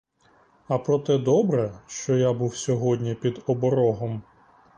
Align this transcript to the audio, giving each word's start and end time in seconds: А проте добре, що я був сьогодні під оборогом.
А 0.67 0.77
проте 0.77 1.17
добре, 1.17 1.79
що 1.87 2.17
я 2.17 2.33
був 2.33 2.55
сьогодні 2.55 3.15
під 3.15 3.43
оборогом. 3.47 4.23